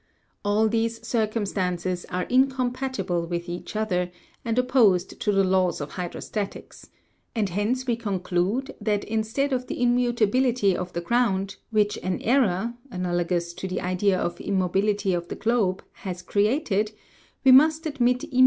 All 0.43 0.67
these 0.67 1.05
circumstances 1.05 2.07
are 2.09 2.23
incompatible 2.23 3.27
with 3.27 3.47
each 3.47 3.75
other, 3.75 4.09
and 4.43 4.57
opposed 4.57 5.19
to 5.19 5.31
the 5.31 5.43
laws 5.43 5.79
of 5.79 5.91
hydrostatics; 5.91 6.89
and 7.35 7.49
hence 7.49 7.85
we 7.85 7.95
conclude, 7.95 8.73
that 8.81 9.03
instead 9.03 9.53
of 9.53 9.67
the 9.67 9.79
immutability 9.79 10.75
of 10.75 10.91
the 10.93 11.01
ground, 11.01 11.57
which 11.69 11.99
an 12.01 12.19
error, 12.23 12.73
analogous 12.89 13.53
to 13.53 13.67
the 13.67 13.79
idea 13.81 14.19
of 14.19 14.41
immobility 14.41 15.13
of 15.13 15.27
the 15.27 15.35
globe, 15.35 15.83
has 15.91 16.23
created, 16.23 16.93
we 17.45 17.51
must 17.51 17.85
admit 17.85 18.21
immu 18.21 18.29
7. 18.31 18.39